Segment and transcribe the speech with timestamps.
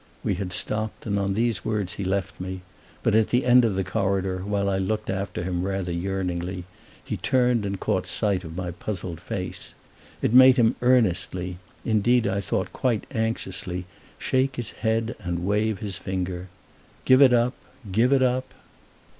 [0.23, 2.61] We had stopped, and on these words he left me;
[3.03, 6.63] but at the end of the corridor, while I looked after him rather yearningly,
[7.05, 9.75] he turned and caught sight of my puzzled face.
[10.23, 13.85] It made him earnestly, indeed I thought quite anxiously,
[14.17, 16.47] shake his head and wave his finger
[17.05, 18.55] "Give it up—give it up!"